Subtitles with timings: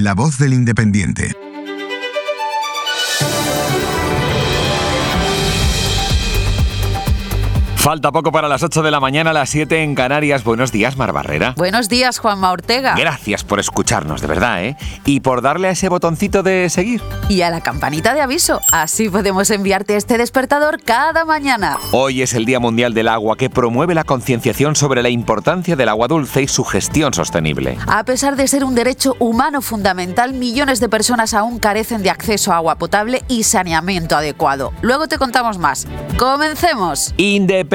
[0.00, 1.47] La voz del independiente.
[7.88, 10.44] Falta poco para las 8 de la mañana, las 7 en Canarias.
[10.44, 11.54] Buenos días, Mar Barrera.
[11.56, 12.94] Buenos días, Juanma Ortega.
[12.94, 14.76] Gracias por escucharnos, de verdad, ¿eh?
[15.06, 17.00] Y por darle a ese botoncito de seguir.
[17.30, 18.60] Y a la campanita de aviso.
[18.72, 21.78] Así podemos enviarte este despertador cada mañana.
[21.92, 25.88] Hoy es el Día Mundial del Agua que promueve la concienciación sobre la importancia del
[25.88, 27.78] agua dulce y su gestión sostenible.
[27.86, 32.52] A pesar de ser un derecho humano fundamental, millones de personas aún carecen de acceso
[32.52, 34.74] a agua potable y saneamiento adecuado.
[34.82, 35.86] Luego te contamos más.
[36.18, 37.14] ¡Comencemos!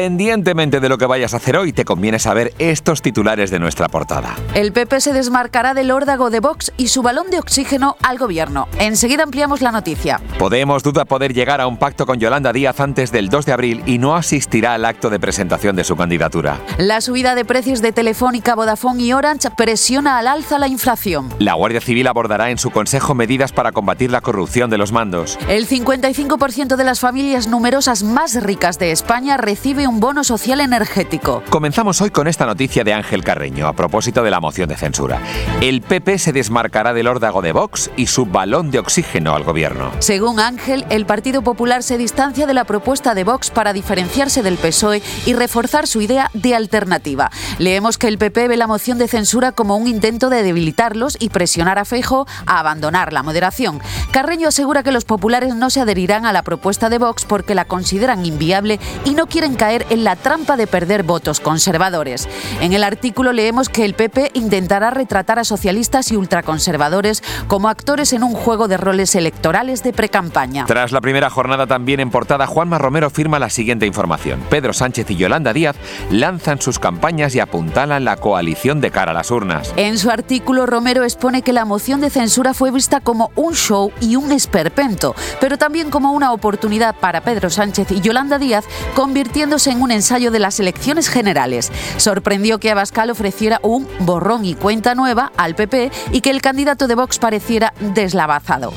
[0.00, 3.86] Independientemente de lo que vayas a hacer hoy, te conviene saber estos titulares de nuestra
[3.90, 4.34] portada.
[4.54, 8.66] El PP se desmarcará del órdago de Vox y su balón de oxígeno al gobierno.
[8.78, 10.18] Enseguida ampliamos la noticia.
[10.38, 13.82] Podemos duda poder llegar a un pacto con Yolanda Díaz antes del 2 de abril
[13.84, 16.58] y no asistirá al acto de presentación de su candidatura.
[16.78, 21.28] La subida de precios de Telefónica, Vodafone y Orange presiona al alza la inflación.
[21.38, 25.38] La Guardia Civil abordará en su consejo medidas para combatir la corrupción de los mandos.
[25.46, 31.42] El 55% de las familias numerosas más ricas de España recibe un bono social energético.
[31.50, 35.20] Comenzamos hoy con esta noticia de Ángel Carreño a propósito de la moción de censura.
[35.60, 39.90] El PP se desmarcará del órdago de Vox y su balón de oxígeno al gobierno.
[39.98, 44.58] Según Ángel, el Partido Popular se distancia de la propuesta de Vox para diferenciarse del
[44.58, 47.30] PSOE y reforzar su idea de alternativa.
[47.58, 51.30] Leemos que el PP ve la moción de censura como un intento de debilitarlos y
[51.30, 53.80] presionar a Feijo a abandonar la moderación.
[54.12, 57.64] Carreño asegura que los populares no se adherirán a la propuesta de Vox porque la
[57.64, 62.28] consideran inviable y no quieren caer en la trampa de perder votos conservadores.
[62.60, 68.12] En el artículo leemos que el PP intentará retratar a socialistas y ultraconservadores como actores
[68.12, 70.64] en un juego de roles electorales de precampaña.
[70.66, 74.40] Tras la primera jornada también en portada, Juanma Romero firma la siguiente información.
[74.50, 75.76] Pedro Sánchez y Yolanda Díaz
[76.10, 79.72] lanzan sus campañas y apuntalan la coalición de cara a las urnas.
[79.76, 83.92] En su artículo, Romero expone que la moción de censura fue vista como un show
[84.00, 88.64] y un esperpento, pero también como una oportunidad para Pedro Sánchez y Yolanda Díaz,
[88.94, 91.70] convirtiéndose en un ensayo de las elecciones generales.
[91.96, 96.86] Sorprendió que Abascal ofreciera un borrón y cuenta nueva al PP y que el candidato
[96.88, 98.72] de Vox pareciera deslavazado.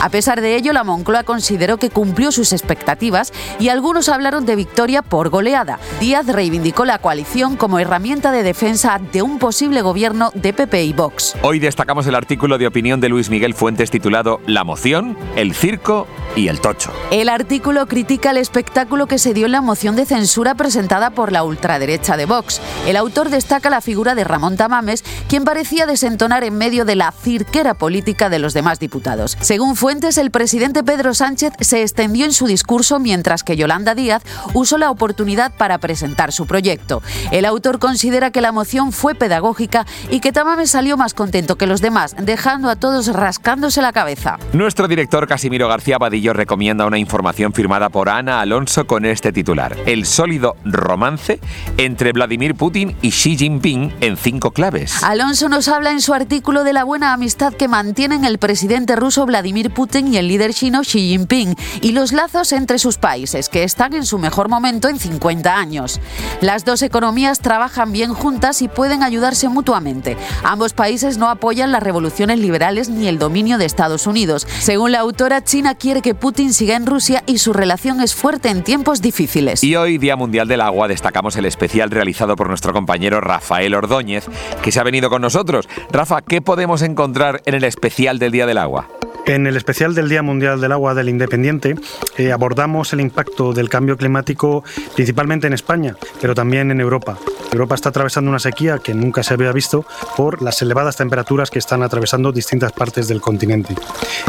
[0.00, 4.54] A pesar de ello, la Moncloa consideró que cumplió sus expectativas y algunos hablaron de
[4.54, 5.78] victoria por goleada.
[6.00, 10.92] Díaz reivindicó la coalición como herramienta de defensa ante un posible gobierno de PP y
[10.92, 11.34] Vox.
[11.42, 16.06] Hoy destacamos el artículo de opinión de Luis Miguel Fuentes titulado La moción, el circo
[16.36, 16.92] y el tocho.
[17.10, 21.32] El artículo critica el espectáculo que se dio en la moción de censura presentada por
[21.32, 22.60] la ultraderecha de Vox.
[22.86, 27.12] El autor destaca la figura de Ramón Tamames, quien parecía desentonar en medio de la
[27.12, 29.38] cirquera política de los demás diputados.
[29.40, 34.24] Según Fuentes, el presidente Pedro Sánchez se extendió en su discurso mientras que Yolanda Díaz
[34.52, 37.04] usó la oportunidad para presentar su proyecto.
[37.30, 41.68] El autor considera que la moción fue pedagógica y que Tamames salió más contento que
[41.68, 44.38] los demás, dejando a todos rascándose la cabeza.
[44.52, 49.76] Nuestro director Casimiro García Badillo recomienda una información firmada por Ana Alonso con este titular:
[49.86, 51.38] El sólido romance
[51.76, 55.04] entre Vladimir Putin y Xi Jinping en cinco claves.
[55.04, 59.24] Alonso nos habla en su artículo de la buena amistad que mantienen el presidente ruso
[59.26, 63.62] Vladimir Putin y el líder chino Xi Jinping y los lazos entre sus países, que
[63.62, 66.00] están en su mejor momento en 50 años.
[66.40, 70.16] Las dos economías trabajan bien juntas y pueden ayudarse mutuamente.
[70.42, 74.46] Ambos países no apoyan las revoluciones liberales ni el dominio de Estados Unidos.
[74.60, 78.48] Según la autora, China quiere que Putin siga en Rusia y su relación es fuerte
[78.48, 79.62] en tiempos difíciles.
[79.62, 84.24] Y hoy, Día Mundial del Agua, destacamos el especial realizado por nuestro compañero Rafael Ordóñez,
[84.62, 85.68] que se ha venido con nosotros.
[85.92, 88.88] Rafa, ¿qué podemos encontrar en el especial del Día del Agua?
[89.26, 91.74] En el especial del Día Mundial del Agua del Independiente
[92.16, 94.62] eh, abordamos el impacto del cambio climático
[94.94, 97.18] principalmente en España, pero también en Europa.
[97.56, 101.58] Europa está atravesando una sequía que nunca se había visto por las elevadas temperaturas que
[101.58, 103.74] están atravesando distintas partes del continente.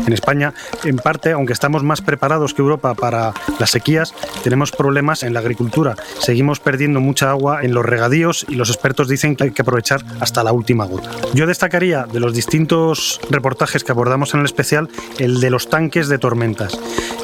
[0.05, 0.53] En España,
[0.85, 4.13] en parte, aunque estamos más preparados que Europa para las sequías,
[4.45, 5.97] tenemos problemas en la agricultura.
[6.19, 10.05] Seguimos perdiendo mucha agua en los regadíos y los expertos dicen que hay que aprovechar
[10.21, 11.09] hasta la última gota.
[11.33, 14.87] Yo destacaría de los distintos reportajes que abordamos en el especial
[15.19, 16.79] el de los tanques de tormentas.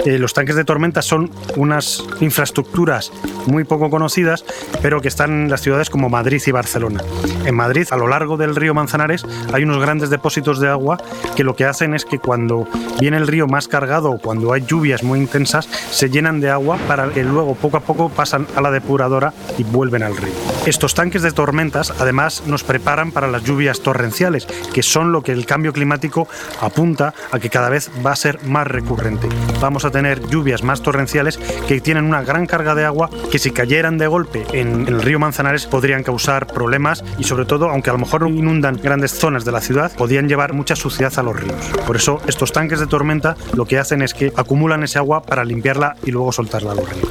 [0.06, 3.12] Eh, los tanques de tormentas son unas infraestructuras
[3.46, 4.44] muy poco conocidas,
[4.82, 7.04] pero que están en las ciudades como Madrid y Barcelona.
[7.46, 9.24] En Madrid, a lo largo del río Manzanares,
[9.54, 10.98] hay unos grandes depósitos de agua
[11.36, 12.68] que lo que hacen es que cuando
[13.00, 16.80] viene el río más cargado o cuando hay lluvias muy intensas, se llenan de agua
[16.88, 20.34] para que luego poco a poco pasan a la depuradora y vuelven al río.
[20.66, 25.32] Estos tanques de tormentas además nos preparan para las lluvias torrenciales, que son lo que
[25.32, 26.28] el cambio climático
[26.60, 29.30] apunta a que cada vez va a ser más recurrente.
[29.62, 31.38] Vamos a tener lluvias más torrenciales
[31.68, 35.20] que tienen una gran carga de agua que si cayeran de golpe en el río
[35.20, 39.52] Manzanares podrían causar problemas y sobre todo, aunque a lo mejor inundan grandes zonas de
[39.52, 41.56] la ciudad, podrían llevar mucha suciedad a los ríos.
[41.86, 45.44] Por eso estos tanques de tormenta lo que hacen es que acumulan ese agua para
[45.44, 47.10] limpiarla y luego soltarla a los ríos.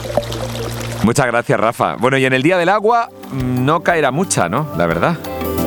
[1.05, 1.97] Muchas gracias, Rafa.
[1.97, 4.69] Bueno, y en el Día del Agua mm, no caerá mucha, ¿no?
[4.77, 5.19] La verdad.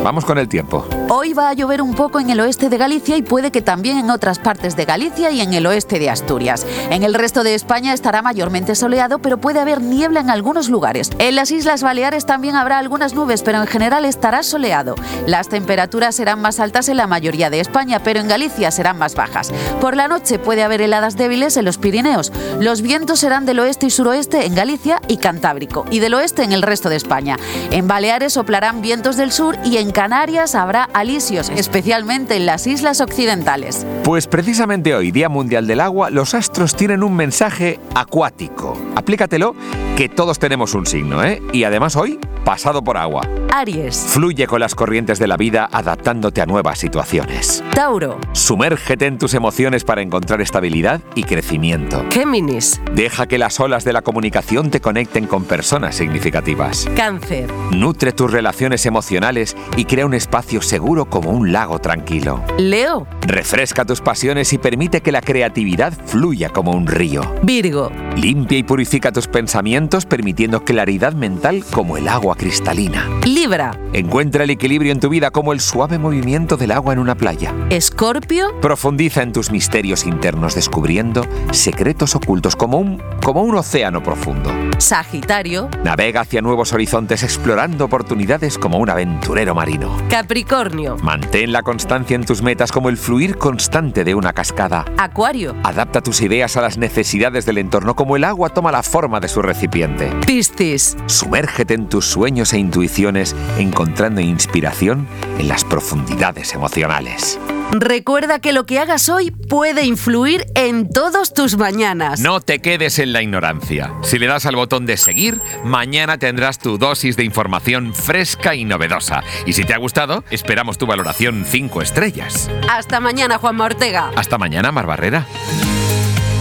[0.05, 0.85] Vamos con el tiempo.
[1.09, 3.97] Hoy va a llover un poco en el oeste de Galicia y puede que también
[3.97, 6.63] en otras partes de Galicia y en el oeste de Asturias.
[6.91, 11.09] En el resto de España estará mayormente soleado, pero puede haber niebla en algunos lugares.
[11.17, 14.93] En las Islas Baleares también habrá algunas nubes, pero en general estará soleado.
[15.25, 19.15] Las temperaturas serán más altas en la mayoría de España, pero en Galicia serán más
[19.15, 19.51] bajas.
[19.81, 22.31] Por la noche puede haber heladas débiles en los Pirineos.
[22.59, 26.51] Los vientos serán del oeste y suroeste en Galicia y Cantábrico, y del oeste en
[26.51, 27.37] el resto de España.
[27.71, 32.99] En Baleares soplarán vientos del sur y en Canarias habrá alisios, especialmente en las islas
[32.99, 33.87] occidentales.
[34.03, 38.77] Pues precisamente hoy, Día Mundial del Agua, los astros tienen un mensaje acuático.
[38.97, 39.55] Aplícatelo,
[39.95, 41.41] que todos tenemos un signo, ¿eh?
[41.53, 43.21] Y además hoy, pasado por agua.
[43.53, 43.95] Aries.
[44.09, 47.63] Fluye con las corrientes de la vida adaptándote a nuevas situaciones.
[47.73, 48.19] Tauro.
[48.33, 52.05] Sumérgete en tus emociones para encontrar estabilidad y crecimiento.
[52.11, 52.81] Géminis.
[52.93, 56.85] Deja que las olas de la comunicación te conecten con personas significativas.
[56.97, 57.49] Cáncer.
[57.71, 62.43] Nutre tus relaciones emocionales y crea un espacio seguro como un lago tranquilo.
[62.57, 63.07] Leo.
[63.21, 67.21] Refresca tus pasiones y permite que la creatividad fluya como un río.
[67.43, 67.91] Virgo.
[68.15, 73.09] Limpia y purifica tus pensamientos permitiendo claridad mental como el agua cristalina.
[73.25, 73.79] Libra.
[73.93, 77.53] Encuentra el equilibrio en tu vida como el suave movimiento del agua en una playa.
[77.69, 78.59] Escorpio.
[78.61, 84.51] Profundiza en tus misterios internos descubriendo secretos ocultos como un, como un océano profundo.
[84.77, 85.67] Sagitario.
[85.83, 89.97] Navega hacia nuevos horizontes explorando oportunidades como un aventurero marino.
[90.11, 90.95] Capricornio.
[91.01, 94.85] Mantén la constancia en tus metas como el fluir constante de una cascada.
[94.99, 95.55] Acuario.
[95.63, 99.27] Adapta tus ideas a las necesidades del entorno como el agua toma la forma de
[99.27, 100.11] su recipiente.
[100.27, 100.95] Piscis.
[101.07, 105.07] Sumérgete en tus sueños e intuiciones encontrando inspiración
[105.39, 107.39] en las profundidades emocionales.
[107.71, 112.19] Recuerda que lo que hagas hoy puede influir en todos tus mañanas.
[112.21, 113.93] No te quedes en la ignorancia.
[114.03, 118.65] Si le das al botón de seguir, mañana tendrás tu dosis de información fresca y
[118.65, 119.23] novedosa.
[119.45, 122.49] Y si te ha gustado, esperamos tu valoración 5 estrellas.
[122.69, 124.11] Hasta mañana, Juanma Ortega.
[124.15, 125.25] Hasta mañana, Mar Barrera.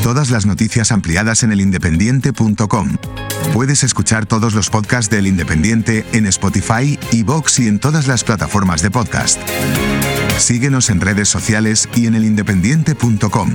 [0.05, 2.99] Todas las noticias ampliadas en elindependiente.com.
[3.55, 8.83] Puedes escuchar todos los podcasts del Independiente en Spotify, iVoox y en todas las plataformas
[8.83, 9.41] de podcast.
[10.39, 13.55] Síguenos en redes sociales y en elindependiente.com.